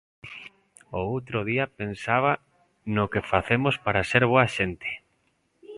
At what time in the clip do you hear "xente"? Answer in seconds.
4.55-4.89